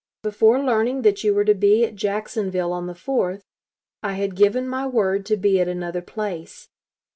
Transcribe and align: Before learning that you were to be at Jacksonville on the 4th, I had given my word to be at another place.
Before 0.23 0.59
learning 0.59 1.03
that 1.03 1.23
you 1.23 1.31
were 1.35 1.45
to 1.45 1.53
be 1.53 1.85
at 1.85 1.93
Jacksonville 1.93 2.73
on 2.73 2.87
the 2.87 2.95
4th, 2.95 3.43
I 4.01 4.13
had 4.13 4.35
given 4.35 4.67
my 4.67 4.87
word 4.87 5.27
to 5.27 5.37
be 5.37 5.59
at 5.59 5.67
another 5.67 6.01
place. 6.01 6.69